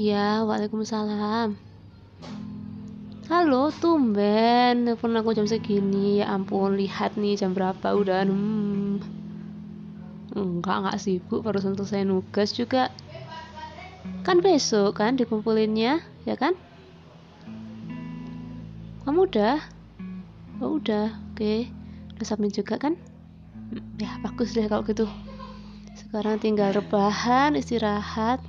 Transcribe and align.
Iya, 0.00 0.48
waalaikumsalam. 0.48 1.60
Halo, 3.28 3.68
tumben 3.68 4.88
telepon 4.88 5.12
aku 5.20 5.36
jam 5.36 5.44
segini. 5.44 6.24
Ya 6.24 6.32
ampun, 6.32 6.80
lihat 6.80 7.20
nih 7.20 7.36
jam 7.36 7.52
berapa 7.52 7.92
udah. 7.92 8.24
Hmm. 8.24 9.04
Enggak, 10.32 10.76
enggak 10.80 10.98
sibuk, 11.04 11.44
baru 11.44 11.60
selesai 11.60 12.08
nugas 12.08 12.56
juga. 12.56 12.88
Kan 14.24 14.40
besok 14.40 14.96
kan 15.04 15.20
dikumpulinnya, 15.20 16.00
ya 16.24 16.32
kan? 16.32 16.56
Kamu 19.04 19.28
udah? 19.28 19.60
Oh, 20.64 20.80
udah. 20.80 21.12
Oke. 21.36 21.68
Udah 22.16 22.24
submit 22.24 22.56
juga 22.56 22.80
kan? 22.80 22.96
Hmm, 23.52 24.00
ya, 24.00 24.16
bagus 24.24 24.56
deh 24.56 24.64
kalau 24.64 24.80
gitu. 24.80 25.04
Sekarang 25.92 26.40
tinggal 26.40 26.72
rebahan, 26.72 27.52
istirahat 27.52 28.40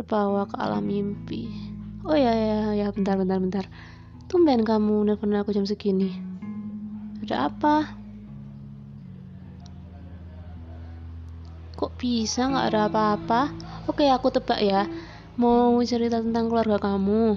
terbawa 0.00 0.48
ke 0.48 0.56
alam 0.56 0.88
mimpi. 0.88 1.52
Oh 2.08 2.16
ya 2.16 2.32
ya 2.32 2.72
ya 2.72 2.88
bentar 2.88 3.20
bentar 3.20 3.36
bentar. 3.36 3.64
Tumben 4.32 4.64
kamu 4.64 5.04
nelfon 5.04 5.36
aku 5.36 5.52
jam 5.52 5.68
segini. 5.68 6.16
Ada 7.20 7.52
apa? 7.52 8.00
Kok 11.76 11.92
bisa 12.00 12.48
nggak 12.48 12.66
ada 12.72 12.80
apa-apa? 12.88 13.52
Oke 13.92 14.08
aku 14.08 14.32
tebak 14.32 14.64
ya. 14.64 14.88
Mau 15.36 15.76
cerita 15.84 16.24
tentang 16.24 16.48
keluarga 16.48 16.80
kamu? 16.80 17.36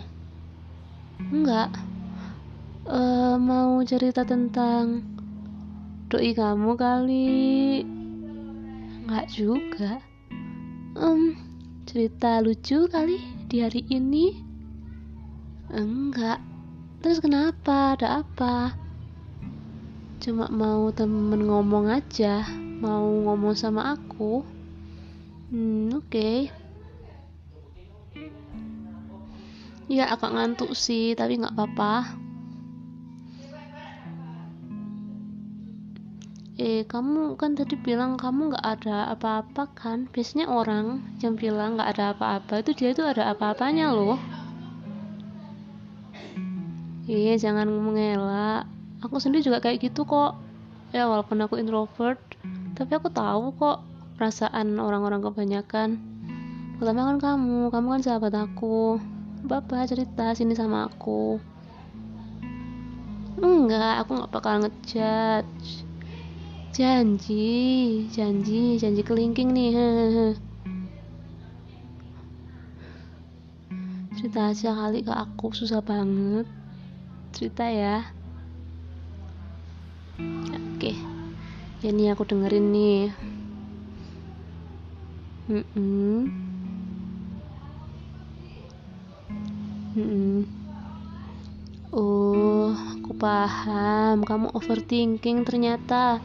Enggak. 1.36 1.76
Uh, 2.88 3.36
mau 3.40 3.84
cerita 3.84 4.24
tentang 4.24 5.04
doi 6.08 6.32
kamu 6.32 6.80
kali? 6.80 7.44
Enggak 9.04 9.28
juga. 9.36 10.00
Um, 10.96 11.53
cerita 11.94 12.42
lucu 12.42 12.90
kali 12.90 13.22
di 13.46 13.62
hari 13.62 13.86
ini? 13.86 14.34
Enggak. 15.70 16.42
Terus 17.06 17.22
kenapa? 17.22 17.94
Ada 17.94 18.26
apa? 18.26 18.74
Cuma 20.18 20.50
mau 20.50 20.90
temen 20.90 21.46
ngomong 21.46 21.94
aja. 21.94 22.50
Mau 22.82 23.30
ngomong 23.30 23.54
sama 23.54 23.94
aku. 23.94 24.42
Hmm 25.54 25.94
oke. 25.94 26.10
Okay. 26.10 26.50
ya 29.86 30.10
agak 30.10 30.34
ngantuk 30.34 30.74
sih 30.74 31.14
tapi 31.14 31.38
nggak 31.38 31.54
apa-apa 31.54 32.18
eh 36.54 36.86
kamu 36.86 37.34
kan 37.34 37.58
tadi 37.58 37.74
bilang 37.74 38.14
kamu 38.14 38.54
nggak 38.54 38.66
ada 38.78 39.10
apa-apa 39.18 39.74
kan? 39.74 40.06
Biasanya 40.14 40.46
orang 40.46 41.02
yang 41.18 41.34
bilang 41.34 41.82
nggak 41.82 41.98
ada 41.98 42.14
apa-apa 42.14 42.62
itu 42.62 42.78
dia 42.78 42.90
itu 42.94 43.02
ada 43.02 43.34
apa-apanya 43.34 43.90
loh. 43.90 44.22
Iya 47.10 47.42
jangan 47.42 47.66
mengelak. 47.74 48.70
Aku 49.02 49.18
sendiri 49.18 49.42
juga 49.42 49.66
kayak 49.66 49.82
gitu 49.82 50.06
kok. 50.06 50.38
Ya 50.94 51.10
walaupun 51.10 51.42
aku 51.42 51.58
introvert 51.58 52.22
tapi 52.78 53.02
aku 53.02 53.10
tahu 53.10 53.54
kok 53.58 53.82
perasaan 54.22 54.78
orang-orang 54.78 55.26
kebanyakan. 55.26 55.98
Pertama 56.78 57.10
kan 57.10 57.18
kamu 57.18 57.74
kamu 57.74 57.88
kan 57.98 58.02
sahabat 58.06 58.34
aku. 58.38 59.02
Bapak 59.42 59.90
cerita 59.90 60.38
sini 60.38 60.54
sama 60.54 60.86
aku. 60.86 61.42
Enggak 63.42 64.06
aku 64.06 64.22
nggak 64.22 64.32
bakal 64.32 64.62
ngejudge 64.62 65.93
janji 66.74 68.10
janji 68.10 68.82
janji 68.82 69.02
kelingking 69.06 69.54
nih 69.54 69.78
cerita 74.18 74.50
aja 74.50 74.74
kali 74.74 75.06
ke 75.06 75.14
aku 75.14 75.54
susah 75.54 75.86
banget 75.86 76.50
cerita 77.30 77.70
ya 77.70 78.02
oke 80.50 80.98
ya 81.86 81.90
nih 81.94 82.10
aku 82.18 82.26
dengerin 82.26 82.66
nih 82.74 83.02
mm 85.54 85.64
-mm. 85.78 86.20
Mm 89.94 90.06
-mm. 90.10 90.40
Oh, 91.94 92.74
aku 92.74 93.14
paham. 93.14 94.26
Kamu 94.26 94.50
overthinking 94.58 95.46
ternyata 95.46 96.18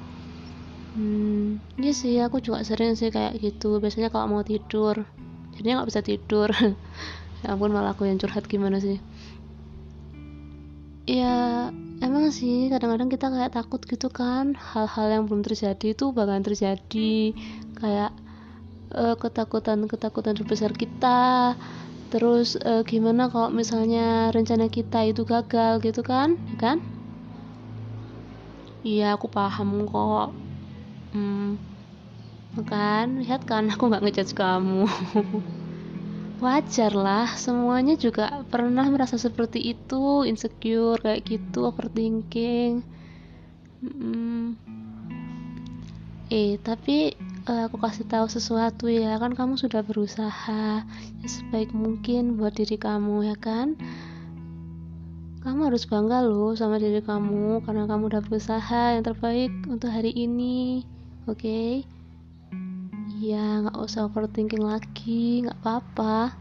hmm 0.97 1.81
iya 1.83 1.93
sih 1.93 2.15
aku 2.25 2.41
juga 2.45 2.65
sering 2.65 2.97
sih 2.97 3.09
kayak 3.13 3.41
gitu. 3.43 3.81
Biasanya 3.83 4.09
kalau 4.13 4.27
mau 4.33 4.43
tidur 4.47 5.05
jadinya 5.55 5.83
nggak 5.83 5.91
bisa 5.91 6.03
tidur. 6.05 6.49
Ya 7.39 7.55
ampun 7.55 7.71
malah 7.71 7.95
aku 7.95 8.03
yang 8.03 8.19
curhat 8.19 8.51
gimana 8.51 8.83
sih? 8.83 8.99
Ya 11.07 11.71
emang 12.03 12.35
sih 12.35 12.67
kadang-kadang 12.67 13.07
kita 13.15 13.31
kayak 13.31 13.55
takut 13.55 13.79
gitu 13.87 14.11
kan. 14.11 14.59
Hal-hal 14.59 15.07
yang 15.07 15.23
belum 15.31 15.47
terjadi 15.47 15.95
itu 15.95 16.11
bakalan 16.11 16.43
terjadi. 16.43 17.31
Kayak 17.79 18.11
uh, 18.91 19.15
ketakutan-ketakutan 19.23 20.35
terbesar 20.35 20.75
kita. 20.75 21.55
Terus 22.11 22.59
uh, 22.59 22.83
gimana 22.83 23.31
kalau 23.31 23.55
misalnya 23.55 24.35
rencana 24.35 24.67
kita 24.67 25.07
itu 25.07 25.23
gagal 25.23 25.79
gitu 25.79 26.03
kan? 26.03 26.35
Kan? 26.59 26.83
Iya 28.83 29.15
aku 29.15 29.31
paham 29.31 29.87
kok 29.87 30.48
hmm, 31.13 31.57
kan 32.67 33.23
lihat 33.23 33.47
kan 33.47 33.71
aku 33.71 33.87
nggak 33.87 34.03
ngejudge 34.03 34.35
kamu. 34.35 34.89
Wajar 36.45 36.95
lah 36.95 37.35
semuanya 37.35 37.99
juga 37.99 38.47
pernah 38.47 38.87
merasa 38.87 39.19
seperti 39.19 39.75
itu 39.75 40.23
insecure 40.23 41.03
kayak 41.03 41.27
gitu 41.27 41.67
overthinking. 41.67 42.87
Hmm. 43.79 44.59
eh 46.29 46.61
tapi 46.61 47.15
uh, 47.49 47.71
aku 47.71 47.81
kasih 47.81 48.05
tahu 48.05 48.27
sesuatu 48.29 48.85
ya 48.91 49.17
kan 49.17 49.33
kamu 49.33 49.57
sudah 49.57 49.81
berusaha 49.81 50.85
sebaik 51.25 51.73
mungkin 51.73 52.37
buat 52.37 52.55
diri 52.55 52.77
kamu 52.77 53.33
ya 53.33 53.37
kan? 53.39 53.75
Kamu 55.43 55.71
harus 55.71 55.89
bangga 55.89 56.23
loh 56.23 56.53
sama 56.55 56.77
diri 56.79 57.01
kamu 57.01 57.65
karena 57.65 57.89
kamu 57.89 58.03
udah 58.13 58.23
berusaha 58.23 58.99
yang 58.99 59.03
terbaik 59.07 59.51
untuk 59.67 59.89
hari 59.89 60.13
ini 60.13 60.85
oke 61.29 61.37
okay? 61.37 61.85
ya 63.21 63.61
nggak 63.61 63.77
usah 63.77 64.09
overthinking 64.09 64.65
lagi 64.65 65.45
nggak 65.45 65.61
apa-apa 65.61 66.33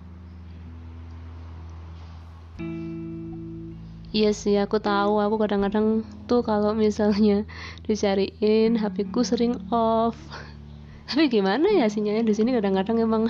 Iya 4.18 4.34
sih, 4.34 4.58
aku 4.58 4.82
tahu. 4.82 5.22
Aku 5.22 5.38
kadang-kadang 5.38 6.02
tuh 6.26 6.42
kalau 6.42 6.74
misalnya 6.74 7.46
dicariin, 7.86 8.74
HP 8.74 9.14
ku 9.14 9.22
sering 9.22 9.62
off. 9.70 10.18
Tapi 11.12 11.30
gimana 11.30 11.70
ya 11.70 11.86
sinyalnya 11.86 12.26
di 12.26 12.34
sini 12.34 12.50
kadang-kadang 12.56 12.98
emang 13.04 13.30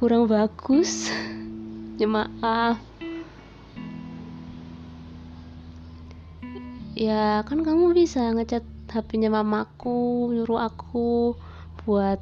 kurang 0.00 0.24
bagus. 0.30 1.10
Ya 1.96 2.04
maaf. 2.04 2.76
Ya 6.96 7.44
kan 7.44 7.60
kamu 7.60 7.92
bisa 7.92 8.32
ngechat 8.32 8.64
HP-nya 8.88 9.28
mamaku 9.28 10.32
nyuruh 10.32 10.64
aku 10.64 11.36
buat 11.84 12.16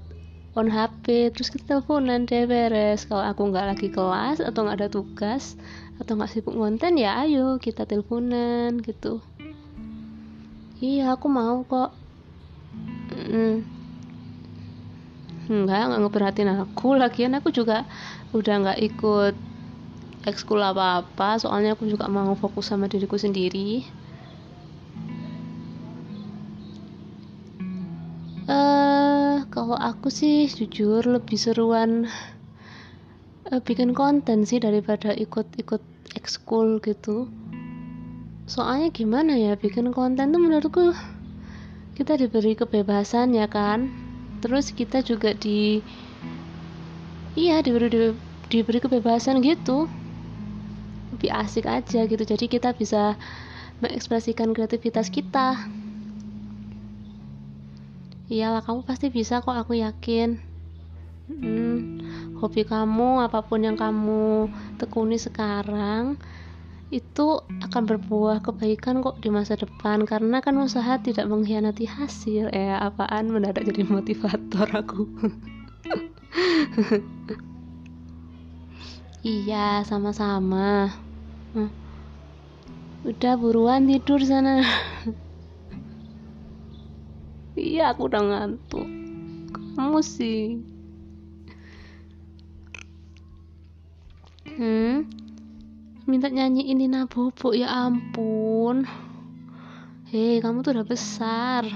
on 0.59 0.67
HP 0.67 1.31
terus 1.31 1.47
kita 1.55 1.79
teleponan 1.79 2.27
deh 2.27 2.43
beres. 2.51 3.07
Kalau 3.07 3.23
aku 3.23 3.55
nggak 3.55 3.71
lagi 3.71 3.87
kelas 3.95 4.43
atau 4.43 4.67
nggak 4.67 4.83
ada 4.83 4.91
tugas 4.91 5.55
atau 6.03 6.19
nggak 6.19 6.27
sibuk 6.27 6.59
ngonten 6.59 6.99
ya 6.99 7.23
ayo 7.23 7.62
kita 7.62 7.87
teleponan 7.87 8.83
gitu. 8.83 9.23
Iya 10.83 11.15
aku 11.15 11.31
mau 11.31 11.62
kok. 11.62 11.95
Mm. 13.15 13.62
enggak 15.55 15.87
nggak 15.87 16.00
ngeperhatiin 16.03 16.50
aku. 16.50 16.99
Lagian 16.99 17.38
aku 17.38 17.55
juga 17.55 17.87
udah 18.35 18.55
nggak 18.59 18.79
ikut 18.91 19.35
ekskul 20.27 20.59
apa 20.59 21.06
apa 21.06 21.38
soalnya 21.38 21.79
aku 21.79 21.87
juga 21.87 22.11
mau 22.11 22.35
fokus 22.35 22.75
sama 22.75 22.91
diriku 22.91 23.15
sendiri 23.15 23.87
kalau 29.64 29.81
aku 29.81 30.12
sih 30.12 30.44
jujur 30.44 31.00
lebih 31.08 31.40
seruan 31.40 32.05
uh, 33.49 33.61
bikin 33.64 33.96
konten 33.96 34.44
sih 34.44 34.61
daripada 34.61 35.16
ikut-ikut 35.16 35.81
ekskul 36.20 36.84
gitu. 36.84 37.32
Soalnya 38.44 38.93
gimana 38.93 39.32
ya 39.40 39.56
bikin 39.56 39.96
konten 39.96 40.37
tuh 40.37 40.40
menurutku 40.44 40.93
kita 41.96 42.20
diberi 42.20 42.52
kebebasan 42.61 43.32
ya 43.32 43.49
kan. 43.49 43.88
Terus 44.44 44.69
kita 44.69 45.00
juga 45.00 45.32
di 45.32 45.81
iya 47.32 47.64
diberi 47.64 47.88
di, 47.88 48.12
diberi 48.52 48.84
kebebasan 48.84 49.40
gitu. 49.40 49.88
Lebih 51.17 51.32
asik 51.32 51.64
aja 51.64 52.05
gitu 52.05 52.20
jadi 52.20 52.52
kita 52.52 52.76
bisa 52.76 53.17
mengekspresikan 53.81 54.52
kreativitas 54.52 55.08
kita 55.08 55.56
iyalah 58.32 58.65
kamu 58.65 58.88
pasti 58.88 59.12
bisa 59.12 59.44
kok 59.44 59.56
aku 59.56 59.81
yakin. 59.81 60.41
Hmm, 61.25 62.05
hobi 62.41 62.69
kamu 62.69 63.25
apa 63.25 63.41
pun 63.44 63.65
yang 63.65 63.81
kamu 63.81 64.53
tekuni 64.76 65.17
sekarang 65.17 66.21
itu 66.93 67.43
akan 67.65 67.82
berbuah 67.91 68.44
kebaikan 68.44 69.00
kok 69.00 69.19
di 69.25 69.32
masa 69.32 69.56
depan. 69.56 70.05
Karena 70.05 70.44
kan 70.44 70.55
usaha 70.61 71.00
tidak 71.00 71.26
mengkhianati 71.26 71.88
hasil. 71.88 72.53
Eh 72.53 72.71
apaan 72.71 73.32
mendadak 73.32 73.67
jadi 73.67 73.82
motivator 73.88 74.69
aku? 74.70 75.09
Iya 79.25 79.81
sama-sama. 79.88 80.93
Hmm. 81.56 81.73
udah 83.09 83.41
buruan 83.41 83.88
tidur 83.88 84.20
sana 84.20 84.61
iya 87.59 87.95
aku 87.95 88.11
udah 88.11 88.23
ngantuk. 88.23 88.87
Kamu 89.75 90.01
sih. 90.03 90.59
Hmm? 94.55 95.06
Minta 96.06 96.31
nyanyiin 96.31 96.79
Nina 96.79 97.11
Bobo 97.11 97.56
ya 97.56 97.67
ampun. 97.89 98.87
Hei 100.11 100.39
kamu 100.39 100.62
tuh 100.62 100.79
udah 100.79 100.87
besar. 100.87 101.67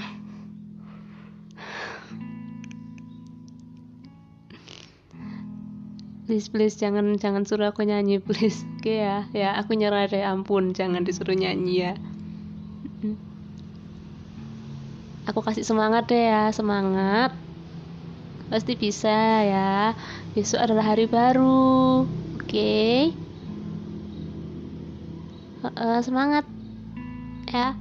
Please 6.28 6.52
please 6.52 6.76
jangan 6.76 7.16
jangan 7.16 7.48
suruh 7.48 7.72
aku 7.72 7.88
nyanyi 7.88 8.20
please. 8.20 8.62
Oke 8.78 9.00
ya 9.00 9.26
ya 9.34 9.56
aku 9.56 9.74
nyerah 9.74 10.06
deh. 10.06 10.22
Ampun 10.22 10.76
jangan 10.76 11.02
disuruh 11.02 11.34
nyanyi 11.34 11.88
ya 11.88 11.92
aku 15.28 15.44
kasih 15.44 15.62
semangat 15.62 16.08
deh 16.08 16.24
ya 16.32 16.48
semangat. 16.50 17.36
Pasti 18.48 18.80
bisa 18.80 19.44
ya. 19.44 19.92
Besok 20.32 20.64
adalah 20.64 20.96
hari 20.96 21.04
baru. 21.04 22.08
Oke. 22.40 22.48
Okay? 22.48 22.98
uh, 25.68 26.00
semangat. 26.00 26.48
Ya. 27.52 27.76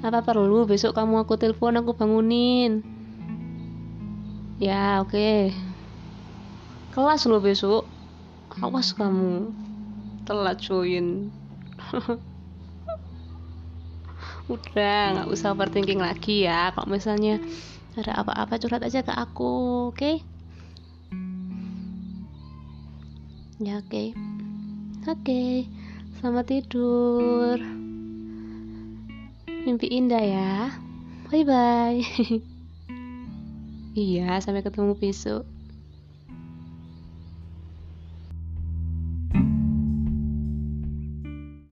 Apa 0.00 0.24
perlu 0.24 0.64
besok 0.64 0.96
kamu 0.96 1.28
aku 1.28 1.36
telepon 1.36 1.76
aku 1.76 1.92
bangunin? 1.92 2.80
Ya 4.56 5.04
oke. 5.04 5.12
Okay 5.12 5.70
kelas 6.90 7.22
lo 7.30 7.38
besok. 7.38 7.86
Awas 8.60 8.90
kamu. 8.92 9.54
Telat 10.26 10.58
join 10.58 11.30
udah 14.48 15.00
nggak 15.12 15.28
usah 15.28 15.52
overthinking 15.52 16.00
lagi 16.00 16.48
ya 16.48 16.72
kalau 16.72 16.88
misalnya 16.88 17.36
ada 17.98 18.22
apa-apa 18.22 18.56
curhat 18.56 18.86
aja 18.86 19.04
ke 19.04 19.12
aku 19.12 19.90
oke 19.90 19.98
okay? 19.98 20.22
ya 23.60 23.82
oke 23.82 23.90
okay. 23.90 24.08
oke 25.04 25.20
okay. 25.20 25.68
selamat 26.16 26.44
tidur 26.48 27.58
mimpi 29.66 29.92
indah 29.92 30.24
ya 30.24 30.72
bye 31.28 31.44
bye 31.44 32.00
iya 33.98 34.40
sampai 34.40 34.64
ketemu 34.64 34.96
besok 34.96 35.44